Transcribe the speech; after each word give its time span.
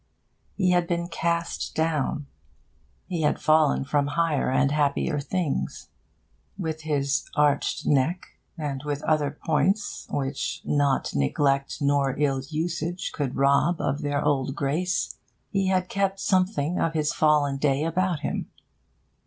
He 0.55 0.71
had 0.71 0.87
been 0.87 1.09
cast 1.09 1.75
down. 1.75 2.25
He 3.05 3.21
had 3.21 3.39
fallen 3.39 3.83
from 3.83 4.07
higher 4.07 4.49
and 4.49 4.71
happier 4.71 5.19
things. 5.19 5.89
With 6.57 6.81
his 6.81 7.29
'arched 7.35 7.85
neck,' 7.85 8.29
and 8.57 8.81
with 8.83 9.03
other 9.03 9.29
points 9.29 10.07
which 10.09 10.63
not 10.65 11.13
neglect 11.13 11.83
nor 11.83 12.17
ill 12.17 12.41
usage 12.49 13.11
could 13.11 13.35
rob 13.35 13.79
of 13.79 14.01
their 14.01 14.23
old 14.25 14.55
grace, 14.55 15.17
he 15.51 15.67
had 15.67 15.87
kept 15.87 16.19
something 16.19 16.79
of 16.79 16.93
his 16.95 17.13
fallen 17.13 17.57
day 17.57 17.83
about 17.83 18.21
him. 18.21 18.49